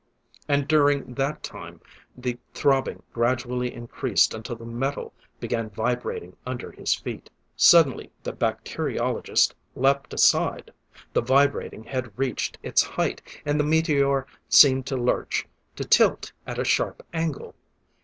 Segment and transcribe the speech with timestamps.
[0.47, 1.79] And during that time,
[2.17, 7.29] the throbbing gradually increased until the metal began vibrating under his feet.
[7.55, 10.73] Suddenly the bacteriologist leaped aside.
[11.13, 15.45] The vibrating had reached its height, and the meteor seemed to lurch,
[15.75, 17.53] to tilt at a sharp angle.